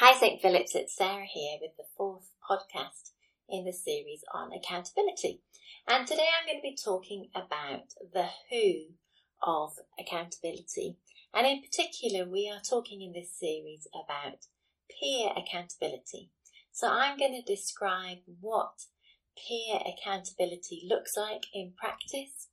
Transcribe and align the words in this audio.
Hi, 0.00 0.16
St. 0.16 0.40
Philip's. 0.40 0.76
It's 0.76 0.94
Sarah 0.94 1.26
here 1.26 1.58
with 1.60 1.72
the 1.76 1.82
fourth 1.96 2.30
podcast 2.48 3.10
in 3.48 3.64
the 3.64 3.72
series 3.72 4.22
on 4.32 4.52
accountability. 4.52 5.40
And 5.88 6.06
today 6.06 6.28
I'm 6.38 6.46
going 6.46 6.58
to 6.58 6.62
be 6.62 6.76
talking 6.76 7.30
about 7.34 7.94
the 8.12 8.28
who 8.48 8.94
of 9.42 9.72
accountability. 9.98 10.98
And 11.34 11.48
in 11.48 11.62
particular, 11.62 12.30
we 12.30 12.48
are 12.48 12.60
talking 12.60 13.02
in 13.02 13.12
this 13.12 13.32
series 13.36 13.88
about 13.92 14.46
peer 14.88 15.30
accountability. 15.36 16.30
So 16.70 16.86
I'm 16.88 17.18
going 17.18 17.34
to 17.34 17.52
describe 17.52 18.18
what 18.40 18.84
peer 19.36 19.80
accountability 19.80 20.86
looks 20.88 21.16
like 21.16 21.42
in 21.52 21.72
practice. 21.76 22.46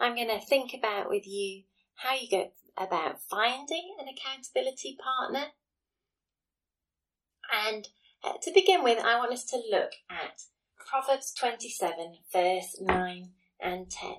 I'm 0.00 0.14
going 0.14 0.30
to 0.30 0.40
think 0.40 0.72
about 0.72 1.10
with 1.10 1.26
you 1.26 1.64
how 1.96 2.14
you 2.14 2.30
go 2.30 2.52
about 2.78 3.20
finding 3.28 3.94
an 4.00 4.06
accountability 4.08 4.96
partner. 4.98 5.48
And 7.52 7.88
uh, 8.22 8.34
to 8.42 8.52
begin 8.52 8.82
with, 8.82 8.98
I 8.98 9.18
want 9.18 9.32
us 9.32 9.44
to 9.46 9.56
look 9.56 9.92
at 10.10 10.42
Proverbs 10.76 11.32
27, 11.34 12.18
verse 12.32 12.76
9 12.80 13.30
and 13.60 13.90
10. 13.90 14.14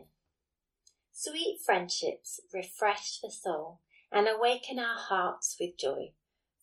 Sweet 1.11 1.59
friendships 1.65 2.39
refresh 2.53 3.19
the 3.19 3.31
soul 3.31 3.81
and 4.11 4.27
awaken 4.27 4.79
our 4.79 4.97
hearts 4.97 5.55
with 5.59 5.77
joy. 5.77 6.13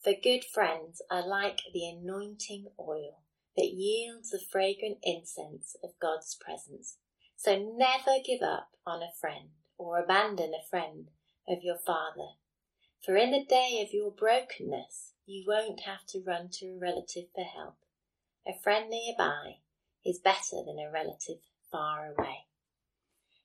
For 0.03 0.13
good 0.15 0.45
friends 0.45 1.03
are 1.11 1.27
like 1.27 1.61
the 1.73 1.89
anointing 1.89 2.69
oil 2.79 3.23
that 3.57 3.73
yields 3.73 4.31
the 4.31 4.39
fragrant 4.39 4.99
incense 5.03 5.77
of 5.83 5.99
God's 6.01 6.37
presence. 6.37 6.99
So 7.37 7.57
never 7.57 8.23
give 8.25 8.43
up 8.43 8.71
on 8.87 9.03
a 9.03 9.13
friend 9.21 9.51
or 9.77 9.99
abandon 9.99 10.53
a 10.55 10.67
friend 10.69 11.11
of 11.49 11.63
your 11.63 11.79
Father. 11.79 12.37
For 13.05 13.17
in 13.17 13.31
the 13.31 13.45
day 13.45 13.83
of 13.87 13.93
your 13.93 14.11
brokenness, 14.11 15.13
you 15.27 15.45
won't 15.47 15.81
have 15.81 16.07
to 16.07 16.23
run 16.25 16.49
to 16.53 16.67
a 16.67 16.79
relative 16.79 17.25
for 17.35 17.45
help. 17.45 17.77
A 18.47 18.57
friend 18.63 18.89
nearby 18.89 19.57
is 20.05 20.21
better 20.21 20.63
than 20.65 20.79
a 20.79 20.91
relative 20.91 21.39
far 21.71 22.13
away. 22.13 22.47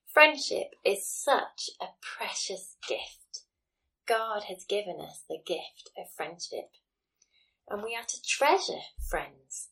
Friendship 0.05 0.75
is 0.85 1.09
such 1.09 1.71
a 1.81 1.87
precious 2.01 2.75
gift. 2.87 3.45
God 4.05 4.43
has 4.43 4.63
given 4.65 4.99
us 4.99 5.23
the 5.27 5.39
gift 5.43 5.89
of 5.97 6.11
friendship, 6.15 6.69
and 7.67 7.81
we 7.81 7.95
are 7.95 8.05
to 8.05 8.21
treasure 8.27 8.83
friends. 9.09 9.69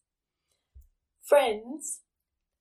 Friends, 1.21 1.99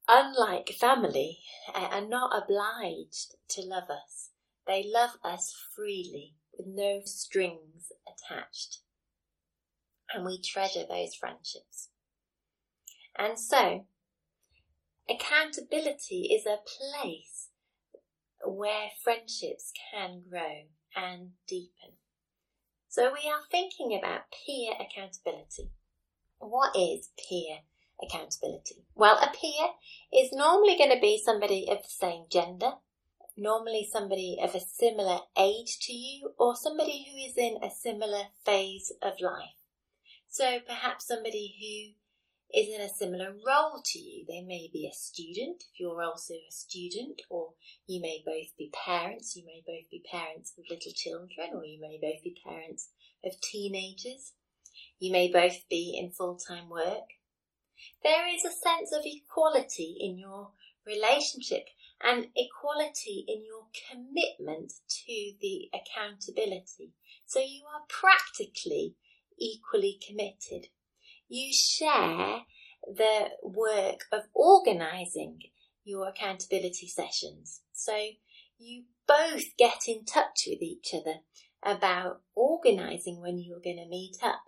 unlike 0.08 0.70
family, 0.70 1.38
eh, 1.74 1.88
are 1.90 2.06
not 2.06 2.36
obliged 2.36 3.36
to 3.50 3.62
love 3.62 3.88
us. 3.88 4.30
They 4.66 4.84
love 4.84 5.16
us 5.24 5.54
freely 5.74 6.34
with 6.52 6.66
no 6.66 7.00
strings 7.04 7.92
attached. 8.06 8.80
And 10.12 10.24
we 10.24 10.40
treasure 10.40 10.84
those 10.88 11.14
friendships. 11.14 11.90
And 13.16 13.38
so, 13.38 13.84
accountability 15.08 16.30
is 16.32 16.46
a 16.46 16.58
place 16.64 17.48
where 18.44 18.88
friendships 19.02 19.72
can 19.92 20.22
grow 20.30 20.66
and 20.96 21.30
deepen. 21.46 21.96
So 22.88 23.12
we 23.12 23.28
are 23.28 23.42
thinking 23.50 23.98
about 23.98 24.22
peer 24.30 24.72
accountability. 24.72 25.70
What 26.38 26.74
is 26.76 27.10
peer 27.28 27.58
accountability? 28.02 28.86
Well, 28.94 29.18
a 29.18 29.30
peer 29.30 29.68
is 30.12 30.32
normally 30.32 30.76
going 30.78 30.94
to 30.94 31.00
be 31.00 31.20
somebody 31.22 31.68
of 31.70 31.82
the 31.82 31.88
same 31.88 32.24
gender, 32.30 32.72
normally 33.36 33.88
somebody 33.90 34.38
of 34.42 34.54
a 34.54 34.60
similar 34.60 35.18
age 35.36 35.78
to 35.82 35.92
you, 35.92 36.32
or 36.38 36.56
somebody 36.56 37.06
who 37.10 37.18
is 37.18 37.36
in 37.36 37.62
a 37.62 37.70
similar 37.70 38.24
phase 38.44 38.92
of 39.02 39.20
life. 39.20 39.57
So 40.28 40.60
perhaps 40.66 41.06
somebody 41.06 41.54
who 41.58 41.94
is 42.54 42.68
in 42.68 42.80
a 42.80 42.88
similar 42.88 43.34
role 43.46 43.82
to 43.84 43.98
you. 43.98 44.24
They 44.26 44.42
may 44.42 44.70
be 44.72 44.86
a 44.86 44.94
student, 44.94 45.64
if 45.72 45.80
you're 45.80 46.02
also 46.02 46.34
a 46.34 46.52
student, 46.52 47.22
or 47.28 47.52
you 47.86 48.00
may 48.00 48.22
both 48.24 48.56
be 48.56 48.70
parents. 48.72 49.36
You 49.36 49.44
may 49.44 49.62
both 49.66 49.90
be 49.90 50.02
parents 50.10 50.54
of 50.56 50.64
little 50.70 50.92
children, 50.92 51.50
or 51.54 51.64
you 51.64 51.80
may 51.80 51.98
both 52.00 52.22
be 52.22 52.40
parents 52.46 52.88
of 53.24 53.40
teenagers. 53.40 54.32
You 54.98 55.12
may 55.12 55.30
both 55.30 55.68
be 55.68 55.98
in 55.98 56.10
full 56.10 56.36
time 56.36 56.68
work. 56.68 57.10
There 58.02 58.26
is 58.34 58.44
a 58.44 58.50
sense 58.50 58.92
of 58.92 59.02
equality 59.04 59.96
in 60.00 60.18
your 60.18 60.50
relationship 60.86 61.66
and 62.02 62.28
equality 62.34 63.24
in 63.28 63.44
your 63.44 63.66
commitment 63.90 64.72
to 64.88 65.32
the 65.40 65.68
accountability. 65.74 66.92
So 67.26 67.40
you 67.40 67.62
are 67.74 67.82
practically 67.88 68.94
equally 69.38 69.98
committed. 70.06 70.68
You 71.28 71.52
share 71.52 72.42
the 72.86 73.30
work 73.42 74.06
of 74.12 74.22
organising 74.34 75.40
your 75.84 76.08
accountability 76.08 76.88
sessions. 76.88 77.62
So 77.72 77.96
you 78.58 78.84
both 79.06 79.56
get 79.56 79.88
in 79.88 80.04
touch 80.04 80.44
with 80.46 80.62
each 80.62 80.94
other 80.94 81.20
about 81.62 82.22
organising 82.34 83.20
when 83.20 83.38
you're 83.38 83.60
going 83.60 83.76
to 83.76 83.88
meet 83.88 84.16
up 84.22 84.42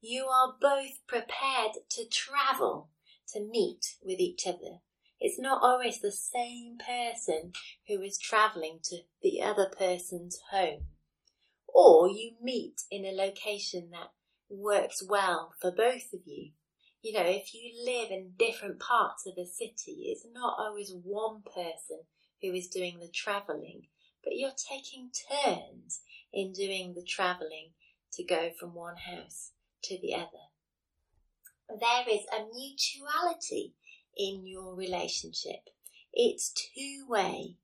you 0.00 0.26
are 0.26 0.54
both 0.58 1.06
prepared 1.06 1.72
to 1.90 2.08
travel 2.08 2.88
to 3.28 3.40
meet 3.40 3.96
with 4.02 4.18
each 4.18 4.46
other. 4.46 4.80
It's 5.20 5.38
not 5.38 5.62
always 5.62 6.00
the 6.00 6.12
same 6.12 6.78
person 6.78 7.52
who 7.86 8.00
is 8.00 8.18
travelling 8.18 8.78
to 8.84 9.00
the 9.22 9.42
other 9.42 9.70
person's 9.76 10.40
home. 10.50 10.86
Or 11.68 12.08
you 12.08 12.32
meet 12.42 12.82
in 12.90 13.04
a 13.04 13.12
location 13.12 13.90
that 13.92 14.12
works 14.50 15.02
well 15.06 15.54
for 15.60 15.70
both 15.70 16.12
of 16.12 16.20
you. 16.26 16.50
You 17.02 17.14
know, 17.14 17.24
if 17.24 17.54
you 17.54 17.72
live 17.84 18.10
in 18.10 18.32
different 18.38 18.78
parts 18.78 19.26
of 19.26 19.34
a 19.38 19.46
city, 19.46 20.12
it's 20.12 20.26
not 20.32 20.56
always 20.58 20.92
one 20.92 21.42
person 21.42 22.00
who 22.42 22.52
is 22.52 22.68
doing 22.68 22.98
the 22.98 23.08
travelling, 23.08 23.82
but 24.22 24.34
you're 24.36 24.50
taking 24.50 25.10
turns 25.44 26.02
in 26.32 26.52
doing 26.52 26.94
the 26.94 27.04
travelling 27.04 27.70
to 28.12 28.24
go 28.24 28.50
from 28.58 28.74
one 28.74 28.96
house 28.96 29.52
to 29.84 29.98
the 30.00 30.14
other. 30.14 30.50
There 31.68 32.14
is 32.14 32.26
a 32.32 32.46
mutuality 32.52 33.74
in 34.16 34.46
your 34.46 34.74
relationship. 34.74 35.70
It's 36.12 36.52
two 36.52 37.06
way. 37.08 37.56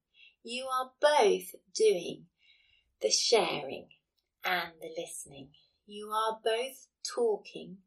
You 0.43 0.67
are 0.67 0.93
both 1.01 1.55
doing 1.75 2.27
the 3.03 3.11
sharing 3.11 3.89
and 4.45 4.73
the 4.81 4.91
listening. 4.97 5.51
You 5.89 6.11
are 6.11 6.41
both 6.43 6.89
talking 7.15 7.79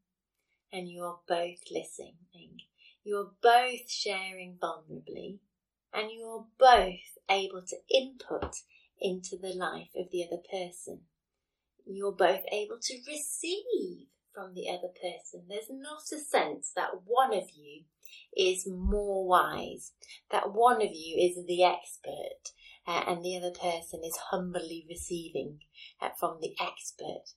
and 0.71 0.87
you 0.87 1.03
are 1.03 1.19
both 1.27 1.59
listening. 1.69 2.61
You 3.03 3.17
are 3.17 3.31
both 3.41 3.91
sharing 3.91 4.57
vulnerably 4.57 5.39
and 5.93 6.09
you 6.09 6.23
are 6.23 6.45
both 6.57 7.17
able 7.29 7.61
to 7.61 7.75
input 7.93 8.55
into 9.01 9.35
the 9.35 9.53
life 9.53 9.89
of 9.97 10.11
the 10.11 10.25
other 10.25 10.41
person. 10.49 11.01
You're 11.85 12.13
both 12.13 12.43
able 12.49 12.77
to 12.79 13.01
receive 13.05 14.07
from 14.33 14.53
the 14.53 14.69
other 14.69 14.87
person. 14.87 15.47
There's 15.49 15.69
not 15.69 16.03
a 16.13 16.19
sense 16.19 16.71
that 16.77 17.01
one 17.05 17.33
of 17.33 17.49
you 17.53 17.83
is 18.33 18.65
more 18.65 19.27
wise, 19.27 19.91
that 20.31 20.53
one 20.53 20.81
of 20.81 20.93
you 20.93 21.17
is 21.17 21.45
the 21.45 21.65
expert, 21.65 22.53
uh, 22.87 23.03
and 23.07 23.25
the 23.25 23.35
other 23.35 23.51
person 23.51 24.05
is 24.05 24.15
humbly 24.31 24.85
receiving 24.87 25.59
uh, 26.01 26.11
from 26.17 26.37
the 26.39 26.55
expert. 26.61 27.33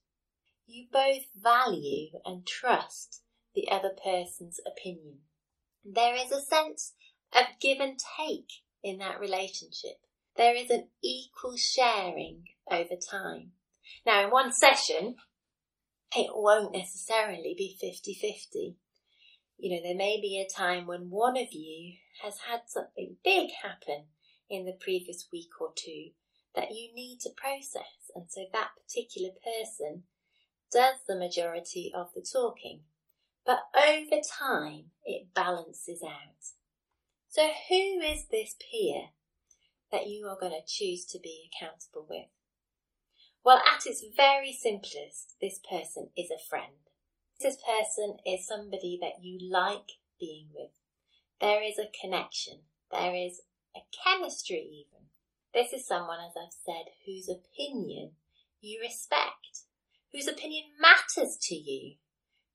You 0.66 0.86
both 0.92 1.24
value 1.34 2.10
and 2.24 2.46
trust 2.46 3.22
the 3.54 3.68
other 3.70 3.90
person's 3.90 4.60
opinion. 4.66 5.18
There 5.84 6.14
is 6.14 6.30
a 6.30 6.40
sense 6.40 6.94
of 7.32 7.58
give 7.60 7.80
and 7.80 7.98
take 7.98 8.62
in 8.82 8.98
that 8.98 9.20
relationship. 9.20 9.98
There 10.36 10.54
is 10.54 10.70
an 10.70 10.88
equal 11.02 11.56
sharing 11.56 12.48
over 12.70 12.96
time. 12.96 13.52
Now, 14.06 14.24
in 14.24 14.30
one 14.30 14.52
session, 14.52 15.16
it 16.16 16.30
won't 16.34 16.72
necessarily 16.72 17.54
be 17.56 17.76
50 17.80 18.14
50. 18.14 18.76
You 19.58 19.76
know, 19.76 19.82
there 19.82 19.96
may 19.96 20.20
be 20.20 20.40
a 20.40 20.48
time 20.48 20.86
when 20.86 21.10
one 21.10 21.36
of 21.36 21.52
you 21.52 21.94
has 22.22 22.38
had 22.48 22.62
something 22.66 23.16
big 23.24 23.50
happen 23.62 24.06
in 24.48 24.64
the 24.64 24.72
previous 24.72 25.28
week 25.32 25.60
or 25.60 25.72
two 25.74 26.10
that 26.54 26.70
you 26.70 26.94
need 26.94 27.18
to 27.20 27.30
process, 27.30 28.10
and 28.14 28.26
so 28.28 28.44
that 28.52 28.70
particular 28.76 29.30
person 29.42 30.04
does 30.72 30.96
the 31.06 31.16
majority 31.16 31.92
of 31.94 32.08
the 32.14 32.22
talking. 32.22 32.80
But 33.44 33.64
over 33.76 34.22
time, 34.22 34.86
it 35.04 35.34
balances 35.34 36.02
out. 36.02 36.54
So, 37.28 37.50
who 37.68 38.00
is 38.00 38.26
this 38.30 38.54
peer 38.58 39.08
that 39.90 40.06
you 40.06 40.26
are 40.28 40.38
going 40.38 40.52
to 40.52 40.66
choose 40.66 41.04
to 41.06 41.18
be 41.18 41.50
accountable 41.50 42.06
with? 42.08 42.28
Well, 43.44 43.58
at 43.58 43.86
its 43.86 44.04
very 44.16 44.52
simplest, 44.52 45.34
this 45.40 45.58
person 45.68 46.10
is 46.16 46.30
a 46.30 46.38
friend. 46.48 46.72
This 47.40 47.56
person 47.56 48.18
is 48.24 48.46
somebody 48.46 48.98
that 49.00 49.24
you 49.24 49.38
like 49.50 49.98
being 50.20 50.48
with. 50.54 50.70
There 51.40 51.62
is 51.62 51.78
a 51.78 51.90
connection. 52.00 52.60
There 52.92 53.14
is 53.14 53.40
a 53.74 53.80
chemistry 54.04 54.86
even. 54.86 55.06
This 55.52 55.72
is 55.72 55.86
someone, 55.86 56.18
as 56.20 56.34
I've 56.36 56.52
said, 56.64 56.92
whose 57.04 57.28
opinion 57.28 58.12
you 58.60 58.80
respect, 58.80 59.64
whose 60.12 60.28
opinion 60.28 60.64
matters 60.80 61.38
to 61.40 61.54
you, 61.54 61.96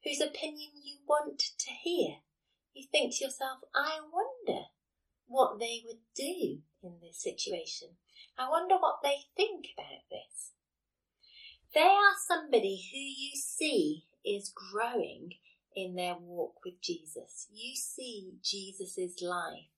whose 0.04 0.22
opinion 0.22 0.72
you 0.84 0.98
want 1.08 1.40
to 1.40 1.72
hear. 1.72 2.18
You 2.74 2.86
think 2.92 3.16
to 3.16 3.26
yourself, 3.26 3.60
I 3.76 4.00
wonder 4.12 4.66
what 5.28 5.60
they 5.60 5.82
would 5.86 6.02
do 6.16 6.60
in 6.84 6.96
this 7.02 7.22
situation. 7.22 7.90
I 8.38 8.50
wonder 8.50 8.76
what 8.76 9.00
they 9.04 9.26
think 9.36 9.66
about 9.78 10.04
this. 10.12 10.52
They 11.74 11.82
are 11.82 12.16
somebody 12.28 12.82
who 12.92 13.00
you 13.00 13.32
see 13.36 14.06
is 14.26 14.54
growing 14.54 15.34
in 15.76 15.96
their 15.96 16.16
walk 16.20 16.56
with 16.64 16.82
Jesus. 16.82 17.48
You 17.52 17.76
see 17.76 18.34
Jesus' 18.44 19.22
life 19.22 19.70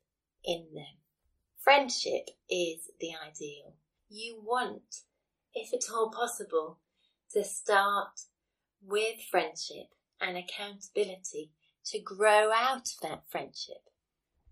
in 0.46 0.68
them. 0.74 0.98
Friendship 1.58 2.30
is 2.50 2.90
the 3.00 3.12
ideal. 3.16 3.76
You 4.10 4.42
want, 4.44 5.02
if 5.54 5.74
at 5.74 5.94
all 5.94 6.10
possible, 6.10 6.80
to 7.34 7.44
start 7.44 8.22
with 8.82 9.22
friendship 9.30 9.94
and 10.22 10.38
accountability 10.38 11.52
to 11.86 12.00
grow 12.00 12.52
out 12.52 12.88
of 12.88 13.10
that 13.10 13.24
friendship. 13.30 13.84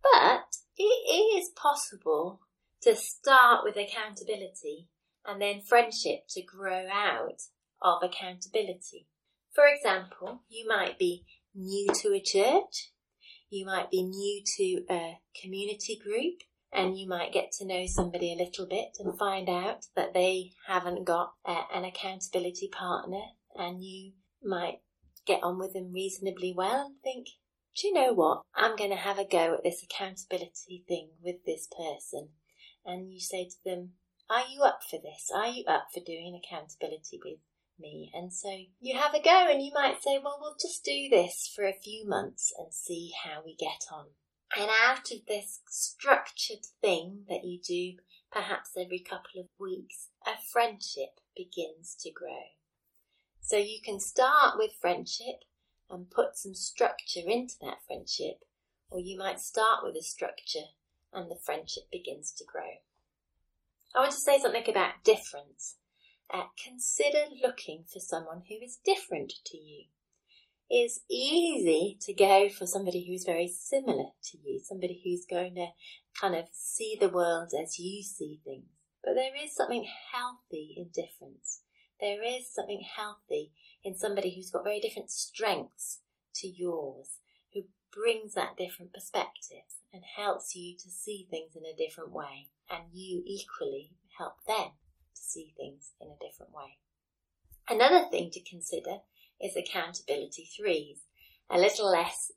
But 0.01 0.57
it 0.77 0.81
is 0.83 1.51
possible 1.55 2.41
to 2.83 2.95
start 2.95 3.63
with 3.63 3.75
accountability 3.75 4.87
and 5.25 5.41
then 5.41 5.61
friendship 5.61 6.21
to 6.29 6.41
grow 6.41 6.87
out 6.91 7.41
of 7.81 8.03
accountability. 8.03 9.07
For 9.53 9.65
example, 9.67 10.43
you 10.49 10.67
might 10.67 10.97
be 10.97 11.25
new 11.53 11.87
to 12.01 12.13
a 12.13 12.21
church, 12.21 12.91
you 13.49 13.65
might 13.65 13.89
be 13.89 14.03
new 14.03 14.43
to 14.57 14.85
a 14.89 15.19
community 15.41 15.99
group, 16.01 16.41
and 16.73 16.97
you 16.97 17.07
might 17.07 17.33
get 17.33 17.51
to 17.53 17.65
know 17.65 17.85
somebody 17.85 18.33
a 18.33 18.43
little 18.43 18.67
bit 18.67 18.97
and 18.99 19.17
find 19.17 19.49
out 19.49 19.85
that 19.95 20.13
they 20.13 20.51
haven't 20.67 21.05
got 21.05 21.33
an 21.45 21.85
accountability 21.85 22.69
partner, 22.71 23.21
and 23.55 23.83
you 23.83 24.13
might 24.43 24.79
get 25.25 25.43
on 25.43 25.59
with 25.59 25.73
them 25.73 25.91
reasonably 25.91 26.53
well 26.55 26.87
and 26.87 26.95
think, 27.03 27.27
do 27.75 27.87
you 27.87 27.93
know 27.93 28.13
what? 28.13 28.41
I'm 28.55 28.75
going 28.75 28.89
to 28.89 28.95
have 28.95 29.19
a 29.19 29.25
go 29.25 29.53
at 29.53 29.63
this 29.63 29.83
accountability 29.83 30.83
thing 30.87 31.09
with 31.21 31.45
this 31.45 31.67
person. 31.67 32.29
And 32.83 33.11
you 33.11 33.19
say 33.19 33.45
to 33.45 33.55
them, 33.63 33.91
Are 34.29 34.45
you 34.49 34.63
up 34.63 34.79
for 34.89 34.97
this? 34.97 35.29
Are 35.35 35.47
you 35.47 35.63
up 35.67 35.87
for 35.93 35.99
doing 35.99 36.39
accountability 36.41 37.19
with 37.23 37.37
me? 37.77 38.09
And 38.15 38.33
so 38.33 38.49
you 38.79 38.97
have 38.97 39.13
a 39.13 39.21
go 39.21 39.47
and 39.49 39.61
you 39.61 39.71
might 39.75 40.01
say, 40.01 40.19
Well, 40.23 40.39
we'll 40.41 40.55
just 40.59 40.83
do 40.83 41.07
this 41.09 41.51
for 41.53 41.65
a 41.65 41.79
few 41.83 42.07
months 42.07 42.51
and 42.57 42.73
see 42.73 43.11
how 43.23 43.41
we 43.45 43.55
get 43.55 43.85
on. 43.91 44.07
And 44.55 44.69
out 44.69 45.11
of 45.11 45.25
this 45.27 45.61
structured 45.67 46.65
thing 46.81 47.25
that 47.29 47.43
you 47.43 47.59
do 47.59 48.01
perhaps 48.31 48.71
every 48.77 48.99
couple 48.99 49.39
of 49.41 49.47
weeks, 49.59 50.09
a 50.25 50.31
friendship 50.51 51.19
begins 51.35 51.95
to 52.01 52.11
grow. 52.11 52.51
So 53.41 53.57
you 53.57 53.79
can 53.83 53.99
start 53.99 54.57
with 54.57 54.73
friendship 54.73 55.43
and 55.89 56.09
put 56.09 56.35
some 56.35 56.53
structure 56.53 57.21
into 57.25 57.55
that 57.61 57.85
friendship, 57.85 58.43
or 58.89 58.99
you 58.99 59.17
might 59.17 59.39
start 59.39 59.83
with 59.83 59.95
a 59.95 60.03
structure 60.03 60.67
and 61.13 61.31
the 61.31 61.35
friendship 61.37 61.89
begins 61.91 62.31
to 62.33 62.43
grow. 62.43 62.81
I 63.95 63.99
want 63.99 64.11
to 64.11 64.17
say 64.17 64.39
something 64.39 64.69
about 64.69 65.03
difference. 65.03 65.77
Uh, 66.31 66.43
consider 66.61 67.25
looking 67.41 67.85
for 67.91 67.99
someone 67.99 68.43
who 68.49 68.55
is 68.61 68.77
different 68.83 69.33
to 69.45 69.57
you. 69.57 69.85
It's 70.69 70.99
easy 71.09 71.97
to 72.01 72.13
go 72.13 72.49
for 72.49 72.65
somebody 72.65 73.07
who's 73.07 73.23
very 73.23 73.47
similar 73.47 74.09
to 74.31 74.37
you, 74.43 74.59
somebody 74.59 75.01
who's 75.03 75.25
going 75.25 75.55
to 75.55 75.67
kind 76.19 76.35
of 76.35 76.45
see 76.51 76.97
the 76.99 77.09
world 77.09 77.51
as 77.57 77.79
you 77.79 78.03
see 78.03 78.41
things. 78.43 78.65
But 79.03 79.13
there 79.13 79.35
is 79.41 79.55
something 79.55 79.87
healthy 80.11 80.75
in 80.75 80.89
difference. 80.93 81.61
There 82.01 82.21
is 82.21 82.53
something 82.53 82.83
healthy 82.95 83.53
in 83.83 83.95
somebody 83.95 84.35
who's 84.35 84.51
got 84.51 84.65
very 84.65 84.81
different 84.81 85.09
strengths 85.09 86.01
to 86.35 86.47
yours, 86.47 87.19
who 87.53 87.61
brings 87.93 88.33
that 88.33 88.57
different 88.57 88.93
perspective 88.93 89.63
and 89.93 90.03
helps 90.17 90.53
you 90.53 90.75
to 90.77 90.89
see 90.89 91.27
things 91.29 91.55
in 91.55 91.63
a 91.63 91.77
different 91.77 92.11
way, 92.11 92.49
and 92.69 92.83
you 92.91 93.23
equally 93.25 93.93
help 94.17 94.33
them 94.45 94.71
to 95.15 95.21
see 95.21 95.53
things 95.55 95.93
in 96.01 96.09
a 96.09 96.19
different 96.19 96.51
way. 96.51 96.77
Another 97.69 98.09
thing 98.09 98.29
to 98.31 98.41
consider 98.41 98.97
is 99.41 99.55
accountability 99.55 100.49
threes, 100.57 101.01
a 101.49 101.57
little 101.57 101.89
less 101.89 102.31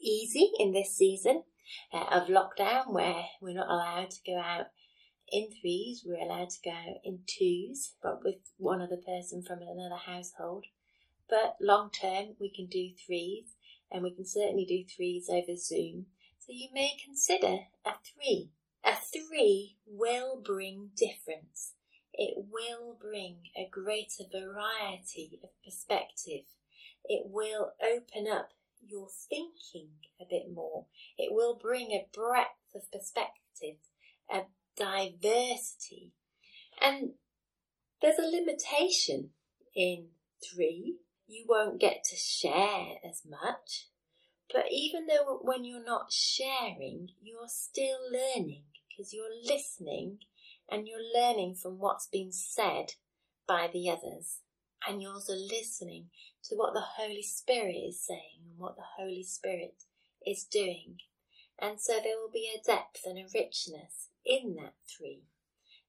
easy 0.00 0.50
in 0.58 0.72
this 0.72 0.96
season 0.96 1.44
uh, 1.92 2.04
of 2.10 2.28
lockdown 2.28 2.92
where 2.92 3.24
we're 3.40 3.54
not 3.54 3.70
allowed 3.70 4.10
to 4.10 4.20
go 4.26 4.38
out 4.38 4.66
in 5.32 5.48
threes, 5.60 6.04
we're 6.06 6.22
allowed 6.22 6.50
to 6.50 6.60
go 6.64 6.70
out 6.70 6.96
in 7.02 7.20
twos, 7.26 7.94
but 8.02 8.22
with 8.22 8.36
one 8.56 8.80
other 8.80 8.98
person 8.98 9.42
from 9.42 9.60
another 9.62 9.96
household. 9.96 10.66
But 11.28 11.56
long 11.60 11.90
term, 11.90 12.36
we 12.38 12.50
can 12.50 12.66
do 12.66 12.90
threes, 13.06 13.56
and 13.90 14.02
we 14.02 14.14
can 14.14 14.26
certainly 14.26 14.64
do 14.64 14.84
threes 14.84 15.28
over 15.30 15.56
Zoom. 15.56 16.06
So 16.38 16.52
you 16.52 16.68
may 16.72 16.92
consider 17.02 17.60
a 17.84 17.92
three. 18.04 18.50
A 18.84 18.94
three 18.96 19.76
will 19.86 20.42
bring 20.44 20.90
difference. 20.96 21.73
It 22.16 22.46
will 22.50 22.96
bring 23.00 23.38
a 23.56 23.68
greater 23.70 24.24
variety 24.30 25.40
of 25.42 25.50
perspective. 25.64 26.44
It 27.04 27.24
will 27.26 27.72
open 27.82 28.30
up 28.30 28.50
your 28.80 29.08
thinking 29.08 29.90
a 30.20 30.24
bit 30.28 30.52
more. 30.52 30.86
It 31.18 31.32
will 31.32 31.56
bring 31.56 31.90
a 31.90 32.06
breadth 32.12 32.74
of 32.74 32.90
perspective, 32.92 33.78
a 34.30 34.42
diversity. 34.76 36.12
And 36.80 37.12
there's 38.00 38.18
a 38.18 38.22
limitation 38.22 39.30
in 39.74 40.08
three 40.42 40.98
you 41.26 41.46
won't 41.48 41.80
get 41.80 42.04
to 42.04 42.16
share 42.16 42.98
as 43.08 43.22
much. 43.28 43.88
But 44.52 44.66
even 44.70 45.06
though 45.06 45.38
when 45.42 45.64
you're 45.64 45.84
not 45.84 46.12
sharing, 46.12 47.10
you're 47.20 47.48
still 47.48 47.98
learning 48.12 48.64
because 48.88 49.12
you're 49.12 49.24
listening 49.44 50.18
and 50.70 50.86
you're 50.86 50.98
learning 51.14 51.54
from 51.54 51.78
what's 51.78 52.06
been 52.06 52.32
said 52.32 52.92
by 53.46 53.68
the 53.72 53.88
others. 53.90 54.40
And 54.86 55.00
you're 55.00 55.12
also 55.12 55.34
listening 55.34 56.06
to 56.44 56.54
what 56.54 56.74
the 56.74 56.84
Holy 56.98 57.22
Spirit 57.22 57.76
is 57.76 58.04
saying 58.04 58.42
and 58.48 58.58
what 58.58 58.76
the 58.76 58.82
Holy 58.98 59.22
Spirit 59.22 59.84
is 60.26 60.44
doing. 60.44 60.96
And 61.60 61.80
so 61.80 61.94
there 61.94 62.18
will 62.20 62.32
be 62.32 62.50
a 62.54 62.62
depth 62.66 63.02
and 63.06 63.18
a 63.18 63.28
richness 63.34 64.10
in 64.24 64.56
that 64.56 64.74
three. 64.98 65.22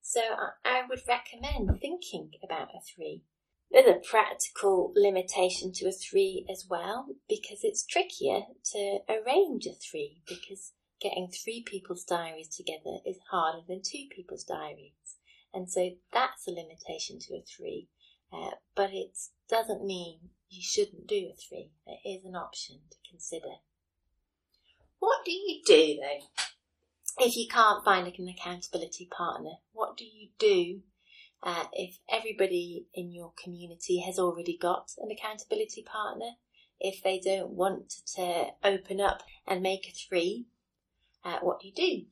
So 0.01 0.21
I 0.63 0.83
would 0.87 1.01
recommend 1.07 1.81
thinking 1.81 2.31
about 2.43 2.69
a 2.69 2.79
three 2.95 3.23
there's 3.71 3.87
a 3.87 4.07
practical 4.09 4.93
limitation 4.95 5.71
to 5.73 5.87
a 5.87 5.91
three 5.91 6.45
as 6.49 6.65
well 6.69 7.07
because 7.27 7.59
it's 7.63 7.85
trickier 7.85 8.41
to 8.71 8.99
arrange 9.09 9.65
a 9.65 9.73
three 9.73 10.21
because 10.27 10.71
getting 11.05 11.29
three 11.29 11.63
people's 11.63 12.03
diaries 12.03 12.49
together 12.49 12.97
is 13.05 13.19
harder 13.29 13.59
than 13.67 13.81
two 13.83 14.05
people's 14.09 14.43
diaries. 14.43 15.19
And 15.53 15.69
so 15.69 15.91
that's 16.11 16.47
a 16.47 16.51
limitation 16.51 17.19
to 17.19 17.35
a 17.35 17.43
three. 17.43 17.89
Uh, 18.33 18.55
but 18.75 18.89
it 18.91 19.15
doesn't 19.47 19.85
mean 19.85 20.17
you 20.49 20.61
shouldn't 20.63 21.07
do 21.07 21.29
a 21.31 21.35
three. 21.35 21.69
It 21.85 22.09
is 22.09 22.25
an 22.25 22.35
option 22.35 22.79
to 22.89 22.97
consider. 23.09 23.61
What 24.99 25.23
do 25.23 25.31
you 25.31 25.61
do 25.65 25.99
though 26.01 27.23
if 27.23 27.35
you 27.35 27.47
can't 27.47 27.85
find 27.85 28.07
an 28.07 28.27
accountability 28.27 29.07
partner? 29.15 29.51
What 29.73 29.95
do 29.95 30.05
you 30.05 30.29
do 30.39 30.81
uh, 31.43 31.65
if 31.73 31.99
everybody 32.11 32.87
in 32.95 33.13
your 33.13 33.31
community 33.41 33.99
has 33.99 34.17
already 34.17 34.57
got 34.57 34.91
an 34.97 35.11
accountability 35.11 35.83
partner, 35.83 36.31
if 36.79 37.03
they 37.03 37.19
don't 37.19 37.51
want 37.51 37.93
to 38.15 38.47
open 38.63 38.99
up 38.99 39.21
and 39.47 39.61
make 39.61 39.87
a 39.87 39.91
three, 39.91 40.47
uh, 41.25 41.39
what 41.41 41.59
do 41.59 41.67
you 41.67 41.73
do? 41.73 42.05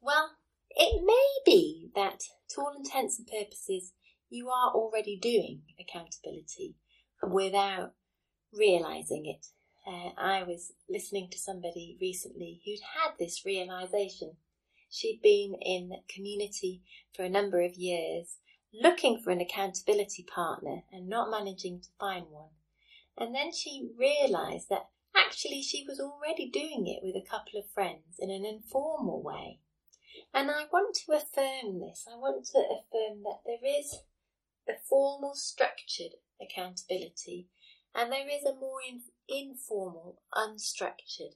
Well, 0.00 0.30
it 0.70 1.02
may 1.04 1.28
be 1.44 1.90
that 1.94 2.20
to 2.50 2.60
all 2.60 2.74
intents 2.76 3.18
and 3.18 3.26
purposes, 3.26 3.92
you 4.30 4.48
are 4.48 4.72
already 4.72 5.18
doing 5.20 5.62
accountability 5.78 6.76
without 7.22 7.92
realizing 8.52 9.26
it. 9.26 9.46
Uh, 9.86 10.10
I 10.16 10.44
was 10.44 10.72
listening 10.88 11.28
to 11.30 11.38
somebody 11.38 11.98
recently 12.00 12.62
who'd 12.64 12.80
had 13.02 13.14
this 13.18 13.44
realization. 13.44 14.36
She'd 14.88 15.20
been 15.22 15.54
in 15.60 15.90
community 16.08 16.82
for 17.14 17.24
a 17.24 17.30
number 17.30 17.62
of 17.62 17.74
years 17.74 18.38
looking 18.72 19.20
for 19.20 19.30
an 19.30 19.40
accountability 19.40 20.24
partner 20.34 20.82
and 20.92 21.08
not 21.08 21.30
managing 21.30 21.80
to 21.80 21.88
find 21.98 22.26
one. 22.30 22.50
And 23.18 23.34
then 23.34 23.52
she 23.52 23.90
realised 23.98 24.68
that 24.70 24.88
actually 25.14 25.62
she 25.62 25.84
was 25.86 26.00
already 26.00 26.48
doing 26.48 26.86
it 26.86 27.00
with 27.02 27.16
a 27.16 27.28
couple 27.28 27.58
of 27.58 27.70
friends 27.70 28.18
in 28.18 28.30
an 28.30 28.44
informal 28.44 29.22
way. 29.22 29.60
And 30.34 30.50
I 30.50 30.64
want 30.72 30.96
to 30.96 31.12
affirm 31.12 31.80
this. 31.80 32.06
I 32.10 32.16
want 32.16 32.46
to 32.46 32.58
affirm 32.58 33.22
that 33.24 33.40
there 33.44 33.78
is 33.78 34.00
a 34.68 34.74
formal, 34.88 35.34
structured 35.34 36.12
accountability, 36.40 37.48
and 37.94 38.10
there 38.10 38.28
is 38.28 38.44
a 38.44 38.54
more 38.54 38.80
in, 38.88 39.02
informal, 39.28 40.22
unstructured 40.34 41.34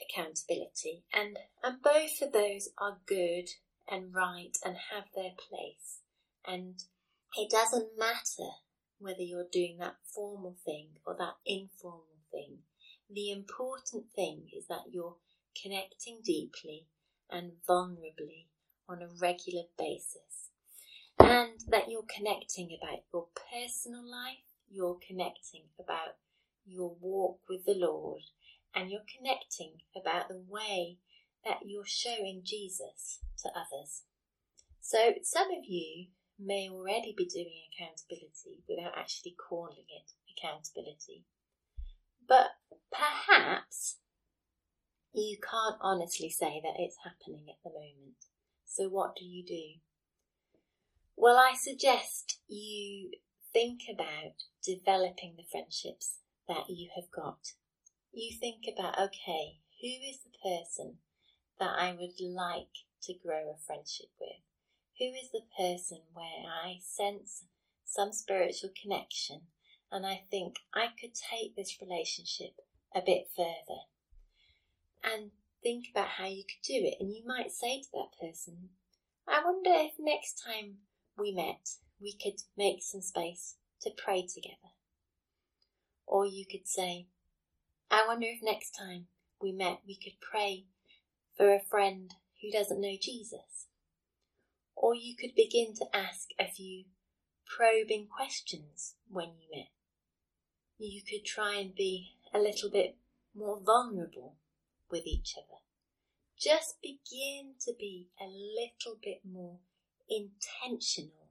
accountability. 0.00 1.04
And, 1.12 1.38
and 1.62 1.82
both 1.82 2.22
of 2.22 2.32
those 2.32 2.70
are 2.78 2.98
good 3.06 3.48
and 3.88 4.14
right 4.14 4.56
and 4.64 4.76
have 4.92 5.04
their 5.14 5.32
place. 5.48 6.00
And 6.46 6.82
it 7.36 7.50
doesn't 7.50 7.98
matter 7.98 8.50
whether 8.98 9.22
you're 9.22 9.46
doing 9.50 9.78
that 9.78 9.96
formal 10.04 10.56
thing 10.64 10.88
or 11.06 11.16
that 11.18 11.36
informal 11.44 12.18
thing. 12.30 12.58
The 13.10 13.30
important 13.30 14.06
thing 14.14 14.48
is 14.56 14.66
that 14.68 14.90
you're 14.90 15.16
connecting 15.60 16.20
deeply 16.24 16.86
and 17.30 17.52
vulnerably 17.68 18.46
on 18.88 19.02
a 19.02 19.08
regular 19.20 19.64
basis. 19.78 20.50
And 21.18 21.60
that 21.68 21.90
you're 21.90 22.06
connecting 22.08 22.76
about 22.76 23.04
your 23.12 23.28
personal 23.52 24.02
life, 24.02 24.44
you're 24.68 24.98
connecting 25.06 25.64
about 25.78 26.16
your 26.66 26.96
walk 27.00 27.40
with 27.48 27.64
the 27.64 27.74
Lord, 27.74 28.22
and 28.74 28.90
you're 28.90 29.06
connecting 29.16 29.82
about 29.94 30.28
the 30.28 30.42
way 30.48 30.98
that 31.44 31.60
you're 31.64 31.86
showing 31.86 32.42
Jesus 32.42 33.20
to 33.42 33.50
others. 33.50 34.02
So, 34.80 35.14
some 35.22 35.48
of 35.52 35.64
you 35.64 36.08
may 36.38 36.68
already 36.68 37.14
be 37.16 37.26
doing 37.26 37.62
accountability 37.72 38.64
without 38.68 38.98
actually 38.98 39.36
calling 39.48 39.84
it 39.88 40.10
accountability. 40.36 41.24
But 42.28 42.48
perhaps 42.90 43.98
you 45.12 45.38
can't 45.38 45.76
honestly 45.80 46.30
say 46.30 46.60
that 46.62 46.74
it's 46.78 46.96
happening 47.04 47.46
at 47.48 47.62
the 47.62 47.70
moment. 47.70 48.16
So, 48.64 48.88
what 48.88 49.16
do 49.16 49.24
you 49.24 49.44
do? 49.44 49.80
Well, 51.16 51.36
I 51.36 51.54
suggest 51.54 52.40
you 52.48 53.12
think 53.52 53.82
about 53.92 54.34
developing 54.64 55.34
the 55.36 55.44
friendships 55.50 56.18
that 56.48 56.68
you 56.68 56.90
have 56.96 57.10
got. 57.14 57.52
You 58.12 58.36
think 58.38 58.64
about, 58.66 58.98
okay, 58.98 59.60
who 59.80 59.88
is 59.88 60.18
the 60.22 60.38
person 60.42 60.98
that 61.60 61.70
I 61.78 61.92
would 61.92 62.20
like 62.20 62.84
to 63.02 63.14
grow 63.14 63.50
a 63.50 63.64
friendship 63.64 64.10
with? 64.20 64.42
Who 64.98 65.06
is 65.06 65.30
the 65.30 65.46
person 65.56 66.00
where 66.12 66.50
I 66.64 66.78
sense 66.80 67.44
some 67.84 68.12
spiritual 68.12 68.70
connection 68.80 69.42
and 69.94 70.04
I 70.04 70.24
think 70.28 70.56
I 70.74 70.88
could 71.00 71.12
take 71.14 71.54
this 71.54 71.78
relationship 71.80 72.56
a 72.94 73.00
bit 73.00 73.28
further? 73.36 73.82
And 75.04 75.30
think 75.62 75.86
about 75.92 76.08
how 76.18 76.26
you 76.26 76.42
could 76.42 76.66
do 76.66 76.74
it. 76.74 76.96
And 76.98 77.12
you 77.14 77.22
might 77.24 77.52
say 77.52 77.80
to 77.80 77.88
that 77.92 78.20
person, 78.20 78.70
I 79.28 79.40
wonder 79.44 79.70
if 79.70 79.92
next 80.00 80.42
time 80.44 80.78
we 81.16 81.32
met, 81.32 81.76
we 82.00 82.12
could 82.12 82.40
make 82.58 82.82
some 82.82 83.02
space 83.02 83.54
to 83.82 83.90
pray 83.96 84.22
together. 84.22 84.74
Or 86.06 86.26
you 86.26 86.44
could 86.44 86.66
say, 86.66 87.06
I 87.88 88.04
wonder 88.08 88.26
if 88.26 88.40
next 88.42 88.72
time 88.72 89.06
we 89.40 89.52
met, 89.52 89.78
we 89.86 89.94
could 89.94 90.20
pray 90.20 90.64
for 91.36 91.54
a 91.54 91.60
friend 91.60 92.12
who 92.42 92.50
doesn't 92.50 92.80
know 92.80 92.96
Jesus. 93.00 93.68
Or 94.74 94.96
you 94.96 95.14
could 95.16 95.36
begin 95.36 95.72
to 95.76 95.96
ask 95.96 96.30
a 96.38 96.50
few 96.50 96.86
probing 97.46 98.08
questions 98.08 98.96
when 99.08 99.28
you 99.38 99.48
met. 99.54 99.68
You 100.78 101.02
could 101.02 101.24
try 101.24 101.56
and 101.56 101.74
be 101.74 102.16
a 102.32 102.38
little 102.38 102.70
bit 102.70 102.96
more 103.34 103.60
vulnerable 103.60 104.36
with 104.90 105.06
each 105.06 105.34
other. 105.36 105.60
Just 106.38 106.80
begin 106.82 107.54
to 107.60 107.72
be 107.78 108.08
a 108.20 108.26
little 108.26 108.98
bit 109.02 109.20
more 109.24 109.58
intentional 110.08 111.28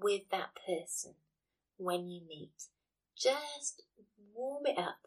with 0.00 0.22
that 0.30 0.50
person 0.66 1.14
when 1.76 2.08
you 2.08 2.20
meet. 2.28 2.68
Just 3.16 3.82
warm 4.34 4.66
it 4.66 4.78
up 4.78 5.06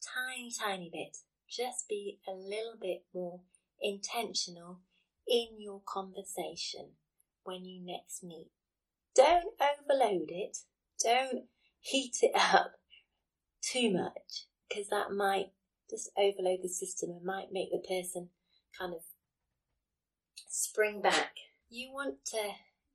tiny, 0.00 0.50
tiny 0.50 0.90
bit. 0.92 1.18
Just 1.48 1.88
be 1.88 2.18
a 2.28 2.32
little 2.32 2.76
bit 2.80 3.04
more 3.12 3.40
intentional 3.80 4.80
in 5.26 5.48
your 5.58 5.80
conversation 5.84 6.90
when 7.44 7.64
you 7.64 7.80
next 7.84 8.22
meet. 8.22 8.50
Don't 9.14 9.54
overload 9.60 10.30
it. 10.30 10.58
Don't 11.02 11.46
heat 11.80 12.16
it 12.22 12.32
up 12.34 12.72
too 13.62 13.92
much 13.92 14.46
because 14.68 14.88
that 14.88 15.12
might 15.12 15.50
just 15.88 16.10
overload 16.16 16.60
the 16.62 16.68
system 16.68 17.10
and 17.10 17.24
might 17.24 17.52
make 17.52 17.70
the 17.70 17.78
person 17.86 18.28
kind 18.78 18.94
of 18.94 19.00
spring 20.48 21.00
back. 21.00 21.32
You 21.68 21.92
want 21.92 22.24
to 22.26 22.50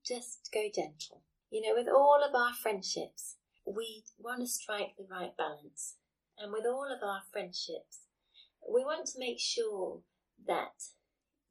just 0.05 0.49
go 0.53 0.67
gentle. 0.73 1.23
You 1.51 1.61
know, 1.61 1.75
with 1.75 1.87
all 1.87 2.21
of 2.27 2.35
our 2.35 2.53
friendships, 2.53 3.35
we 3.65 4.03
want 4.19 4.41
to 4.41 4.47
strike 4.47 4.95
the 4.97 5.07
right 5.09 5.35
balance. 5.37 5.95
And 6.37 6.51
with 6.51 6.65
all 6.65 6.85
of 6.85 7.03
our 7.03 7.21
friendships, 7.31 8.07
we 8.67 8.83
want 8.83 9.07
to 9.07 9.19
make 9.19 9.39
sure 9.39 10.01
that 10.47 10.83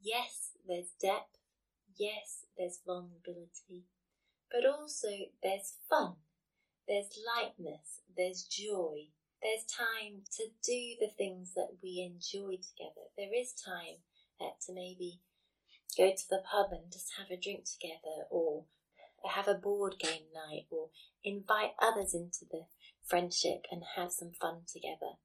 yes, 0.01 0.53
there's 0.67 0.93
depth, 1.01 1.39
yes, 1.97 2.45
there's 2.57 2.81
vulnerability, 2.87 3.87
but 4.51 4.67
also 4.67 5.09
there's 5.43 5.75
fun, 5.89 6.17
there's 6.89 7.19
lightness, 7.37 8.01
there's 8.17 8.45
joy, 8.45 9.09
there's 9.43 9.65
time 9.65 10.23
to 10.37 10.45
do 10.65 10.97
the 11.01 11.13
things 11.17 11.53
that 11.55 11.77
we 11.83 12.01
enjoy 12.01 12.57
together. 12.57 13.09
There 13.17 13.35
is 13.35 13.53
time 13.53 14.01
uh, 14.41 14.57
to 14.67 14.73
maybe 14.73 15.21
go 15.97 16.11
to 16.11 16.29
the 16.31 16.43
pub 16.51 16.73
and 16.73 16.93
just 16.93 17.13
have 17.19 17.31
a 17.31 17.41
drink 17.41 17.65
together 17.65 18.27
or 18.31 18.65
have 19.31 19.49
a 19.49 19.55
board 19.55 19.97
game 19.99 20.29
night 20.35 20.67
or 20.71 20.91
invite 21.23 21.73
others 21.81 22.15
into 22.15 22.45
the 22.51 22.67
friendship 23.05 23.65
and 23.71 23.83
have 23.97 24.13
some 24.13 24.33
fun 24.33 24.63
together. 24.71 25.17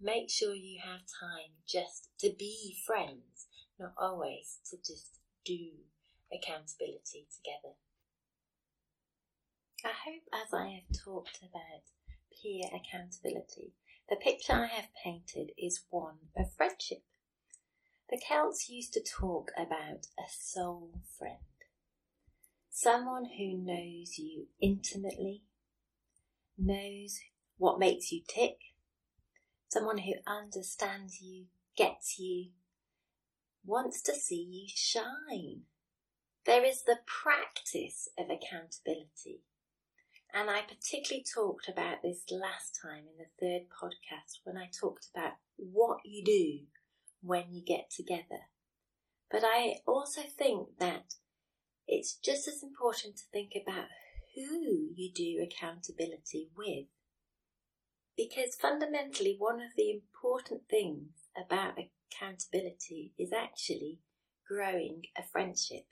Make 0.00 0.30
sure 0.30 0.54
you 0.54 0.80
have 0.82 1.00
time 1.20 1.52
just 1.68 2.08
to 2.20 2.32
be 2.38 2.76
friends, 2.86 3.48
not 3.78 3.92
always 3.98 4.58
to 4.70 4.76
just 4.76 5.18
do 5.44 5.70
accountability 6.32 7.26
together. 7.36 7.74
I 9.84 9.92
hope 10.04 10.22
as 10.32 10.52
I 10.52 10.68
have 10.68 11.04
talked 11.04 11.38
about 11.38 11.82
peer 12.30 12.64
accountability, 12.68 13.72
the 14.10 14.16
picture 14.16 14.52
I 14.52 14.66
have 14.66 14.88
painted 15.02 15.52
is 15.56 15.84
one 15.88 16.18
of 16.36 16.52
friendship. 16.52 17.02
The 18.10 18.18
Celts 18.18 18.68
used 18.68 18.92
to 18.94 19.02
talk 19.02 19.52
about 19.56 20.08
a 20.18 20.28
soul 20.28 21.00
friend, 21.18 21.38
someone 22.70 23.24
who 23.38 23.56
knows 23.56 24.18
you 24.18 24.48
intimately 24.60 25.44
knows 26.58 27.20
what 27.56 27.78
makes 27.78 28.12
you 28.12 28.20
tick, 28.28 28.58
someone 29.68 29.98
who 29.98 30.14
understands 30.26 31.22
you, 31.22 31.46
gets 31.76 32.18
you, 32.18 32.50
wants 33.64 34.02
to 34.02 34.14
see 34.14 34.42
you 34.42 34.68
shine. 34.68 35.62
There 36.44 36.64
is 36.64 36.82
the 36.82 36.98
practice 37.06 38.08
of 38.18 38.26
accountability. 38.26 39.40
And 40.32 40.48
I 40.48 40.62
particularly 40.62 41.24
talked 41.24 41.68
about 41.68 42.02
this 42.02 42.24
last 42.30 42.78
time 42.80 43.04
in 43.10 43.18
the 43.18 43.30
third 43.40 43.66
podcast 43.68 44.38
when 44.44 44.56
I 44.56 44.70
talked 44.70 45.08
about 45.14 45.32
what 45.56 45.98
you 46.04 46.24
do 46.24 46.66
when 47.22 47.52
you 47.52 47.62
get 47.64 47.90
together. 47.90 48.48
But 49.30 49.42
I 49.44 49.76
also 49.86 50.22
think 50.22 50.78
that 50.78 51.14
it's 51.86 52.14
just 52.14 52.46
as 52.46 52.62
important 52.62 53.16
to 53.16 53.24
think 53.32 53.52
about 53.60 53.88
who 54.36 54.90
you 54.94 55.12
do 55.12 55.42
accountability 55.42 56.50
with. 56.56 56.86
Because 58.16 58.54
fundamentally, 58.54 59.36
one 59.38 59.60
of 59.60 59.70
the 59.76 59.90
important 59.90 60.62
things 60.68 61.08
about 61.36 61.74
accountability 61.78 63.12
is 63.18 63.32
actually 63.32 64.00
growing 64.46 65.02
a 65.16 65.22
friendship. 65.22 65.86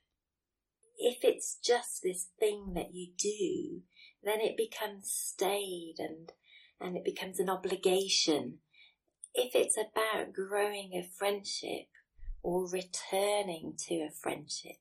If 0.97 1.25
it's 1.25 1.57
just 1.65 2.03
this 2.03 2.29
thing 2.39 2.73
that 2.75 2.93
you 2.93 3.13
do, 3.17 3.83
then 4.23 4.41
it 4.41 4.57
becomes 4.57 5.11
staid 5.11 5.95
and, 5.99 6.33
and 6.81 6.97
it 6.97 7.05
becomes 7.05 7.39
an 7.39 7.49
obligation. 7.49 8.59
If 9.35 9.55
it's 9.55 9.77
about 9.77 10.33
growing 10.33 10.93
a 10.95 11.09
friendship 11.17 11.89
or 12.43 12.69
returning 12.69 13.75
to 13.89 13.95
a 13.97 14.11
friendship, 14.11 14.77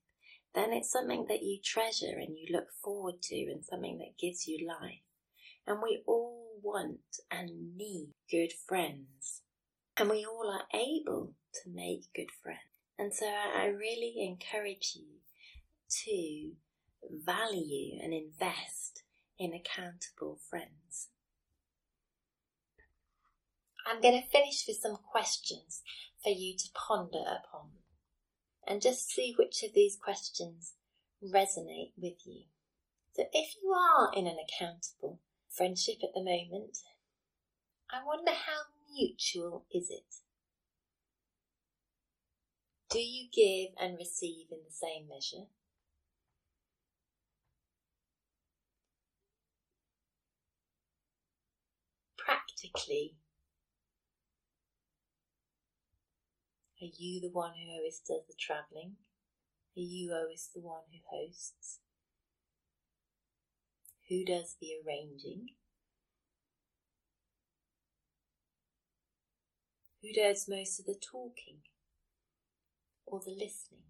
then 0.55 0.73
it's 0.73 0.91
something 0.91 1.25
that 1.29 1.43
you 1.43 1.59
treasure 1.63 2.17
and 2.17 2.35
you 2.37 2.47
look 2.51 2.67
forward 2.83 3.21
to 3.23 3.35
and 3.35 3.63
something 3.63 3.99
that 3.99 4.17
gives 4.19 4.47
you 4.47 4.67
life. 4.67 5.01
And 5.67 5.79
we 5.83 6.01
all 6.07 6.59
want 6.63 6.99
and 7.29 7.75
need 7.75 8.13
good 8.31 8.53
friends. 8.67 9.41
And 9.95 10.09
we 10.09 10.25
all 10.25 10.51
are 10.51 10.79
able 10.79 11.33
to 11.63 11.69
make 11.69 12.13
good 12.15 12.31
friends. 12.43 12.59
And 12.97 13.13
so 13.13 13.27
I 13.27 13.67
really 13.67 14.15
encourage 14.19 14.95
you 14.95 15.17
to 16.05 16.51
value 17.23 17.99
and 18.01 18.13
invest 18.13 19.03
in 19.39 19.53
accountable 19.53 20.39
friends. 20.49 21.09
I'm 23.85 24.01
going 24.01 24.21
to 24.21 24.27
finish 24.27 24.65
with 24.67 24.77
some 24.77 24.97
questions 24.97 25.81
for 26.21 26.29
you 26.29 26.55
to 26.57 26.69
ponder 26.73 27.19
upon 27.19 27.69
and 28.67 28.81
just 28.81 29.09
see 29.09 29.33
which 29.37 29.63
of 29.63 29.73
these 29.73 29.97
questions 30.01 30.73
resonate 31.23 31.93
with 31.97 32.25
you. 32.25 32.43
So, 33.15 33.23
if 33.31 33.55
you 33.61 33.71
are 33.71 34.11
in 34.13 34.27
an 34.27 34.37
accountable 34.37 35.19
friendship 35.49 35.97
at 36.03 36.13
the 36.13 36.23
moment, 36.23 36.77
I 37.89 38.03
wonder 38.05 38.31
how 38.31 38.63
mutual 38.93 39.65
is 39.71 39.89
it? 39.89 40.15
Do 42.89 42.99
you 42.99 43.29
give 43.31 43.73
and 43.79 43.97
receive 43.97 44.47
in 44.51 44.59
the 44.65 44.71
same 44.71 45.07
measure? 45.07 45.47
Particularly 52.57 53.15
Are 56.79 56.89
you 56.95 57.19
the 57.21 57.31
one 57.31 57.53
who 57.55 57.71
always 57.71 57.99
does 58.07 58.21
the 58.27 58.35
travelling? 58.39 58.97
Are 59.75 59.81
you 59.81 60.13
always 60.13 60.49
the 60.53 60.61
one 60.61 60.83
who 60.91 60.99
hosts? 61.09 61.79
Who 64.09 64.23
does 64.23 64.55
the 64.61 64.73
arranging? 64.85 65.47
Who 70.03 70.13
does 70.13 70.47
most 70.47 70.79
of 70.79 70.85
the 70.85 70.95
talking 70.95 71.61
or 73.07 73.21
the 73.21 73.31
listening? 73.31 73.89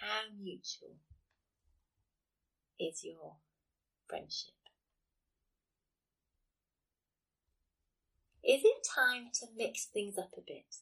How 0.00 0.22
mutual 0.36 0.96
is 2.80 3.04
your 3.04 3.36
friendship? 4.08 4.57
Is 8.48 8.62
it 8.64 8.82
time 8.82 9.28
to 9.34 9.46
mix 9.54 9.84
things 9.84 10.16
up 10.16 10.30
a 10.32 10.40
bit? 10.40 10.76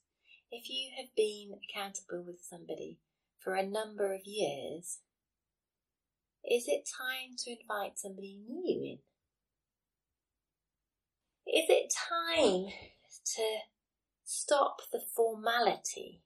If 0.52 0.70
you 0.70 0.90
have 0.96 1.08
been 1.16 1.58
accountable 1.58 2.22
with 2.24 2.40
somebody 2.40 3.00
for 3.40 3.56
a 3.56 3.66
number 3.66 4.14
of 4.14 4.20
years, 4.24 5.00
is 6.48 6.68
it 6.68 6.88
time 6.96 7.34
to 7.38 7.50
invite 7.50 7.98
somebody 7.98 8.38
new 8.48 8.84
in? 8.84 8.98
Is 11.52 11.66
it 11.68 11.92
time 12.08 12.66
to 13.34 13.42
stop 14.24 14.76
the 14.92 15.00
formality 15.00 16.22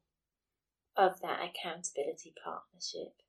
of 0.95 1.23
that 1.23 1.41
accountability 1.41 2.35
partnership 2.45 3.23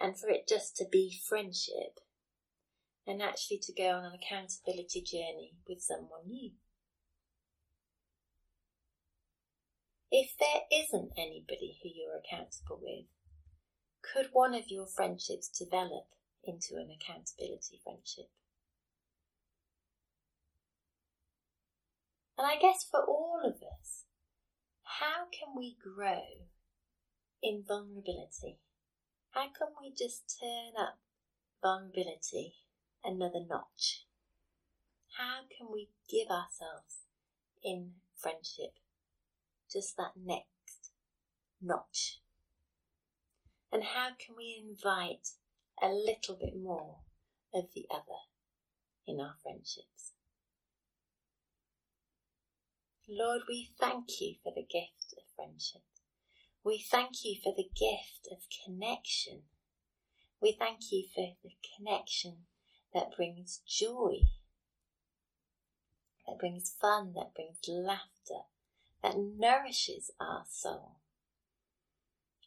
and 0.00 0.18
for 0.18 0.30
it 0.30 0.48
just 0.48 0.74
to 0.78 0.86
be 0.90 1.20
friendship 1.28 2.00
and 3.06 3.20
actually 3.20 3.58
to 3.58 3.74
go 3.74 3.90
on 3.90 4.06
an 4.06 4.12
accountability 4.14 5.02
journey 5.02 5.52
with 5.68 5.82
someone 5.82 6.28
new? 6.28 6.52
If 10.14 10.36
there 10.38 10.68
isn't 10.70 11.12
anybody 11.16 11.78
who 11.82 11.88
you're 11.88 12.18
accountable 12.18 12.78
with, 12.82 13.06
could 14.02 14.28
one 14.34 14.54
of 14.54 14.68
your 14.68 14.86
friendships 14.86 15.48
develop 15.48 16.04
into 16.44 16.74
an 16.76 16.90
accountability 16.94 17.80
friendship? 17.82 18.28
And 22.36 22.46
I 22.46 22.60
guess 22.60 22.84
for 22.84 23.00
all 23.00 23.40
of 23.42 23.54
us, 23.54 24.04
how 25.00 25.28
can 25.32 25.56
we 25.56 25.78
grow 25.82 26.44
in 27.42 27.64
vulnerability? 27.66 28.58
How 29.30 29.44
can 29.44 29.68
we 29.80 29.94
just 29.96 30.38
turn 30.38 30.74
up 30.78 30.98
vulnerability 31.62 32.56
another 33.02 33.40
notch? 33.48 34.04
How 35.16 35.44
can 35.56 35.68
we 35.72 35.88
give 36.06 36.28
ourselves 36.28 37.06
in 37.64 37.92
friendship 38.14 38.74
just 39.72 39.96
that 39.96 40.12
next 40.16 40.92
notch? 41.60 42.20
And 43.72 43.82
how 43.82 44.08
can 44.18 44.36
we 44.36 44.62
invite 44.62 45.28
a 45.82 45.88
little 45.88 46.36
bit 46.38 46.54
more 46.60 46.96
of 47.54 47.64
the 47.74 47.86
other 47.90 48.22
in 49.06 49.20
our 49.20 49.34
friendships? 49.42 50.12
Lord, 53.08 53.42
we 53.48 53.70
thank 53.80 54.20
you 54.20 54.36
for 54.42 54.52
the 54.54 54.62
gift 54.62 55.14
of 55.16 55.24
friendship. 55.34 55.82
We 56.64 56.78
thank 56.78 57.24
you 57.24 57.36
for 57.42 57.52
the 57.56 57.68
gift 57.74 58.28
of 58.30 58.38
connection. 58.64 59.42
We 60.40 60.52
thank 60.58 60.92
you 60.92 61.04
for 61.14 61.34
the 61.42 61.50
connection 61.76 62.46
that 62.94 63.16
brings 63.16 63.60
joy, 63.66 64.28
that 66.26 66.38
brings 66.38 66.74
fun, 66.80 67.14
that 67.14 67.34
brings 67.34 67.58
laughter, 67.68 68.46
that 69.02 69.16
nourishes 69.18 70.10
our 70.20 70.44
soul. 70.48 70.96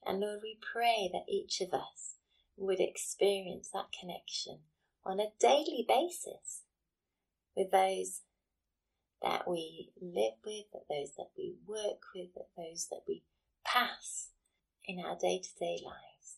And 0.06 0.20
Lord, 0.20 0.40
we 0.44 0.58
pray 0.62 1.10
that 1.12 1.32
each 1.32 1.62
of 1.62 1.74
us 1.74 2.16
would 2.58 2.80
experience 2.80 3.70
that 3.74 3.92
connection 4.00 4.60
on 5.04 5.20
a 5.20 5.34
daily 5.40 5.86
basis 5.88 6.64
with 7.56 7.72
those 7.72 8.22
that 9.22 9.50
we 9.50 9.90
live 10.02 10.34
with, 10.46 10.66
those 10.90 11.12
that 11.18 11.30
we 11.38 11.56
work 11.68 12.02
with, 12.16 12.30
those 12.56 12.88
that 12.90 13.02
we 13.08 13.24
pass 13.66 14.30
in 14.86 15.00
our 15.00 15.18
day 15.18 15.40
to 15.40 15.50
day 15.60 15.80
lives. 15.84 16.38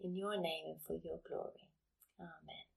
In 0.00 0.16
your 0.16 0.36
name 0.36 0.64
and 0.66 0.80
for 0.86 0.94
your 0.94 1.20
glory. 1.28 1.68
Amen. 2.18 2.71